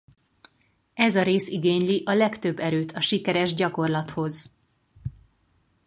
Ez 0.93 1.15
a 1.15 1.21
rész 1.21 1.47
igényli 1.47 2.01
a 2.05 2.13
legtöbb 2.13 2.59
erőt 2.59 2.91
a 2.91 2.99
sikeres 3.01 3.53
gyakorlathoz. 3.53 4.51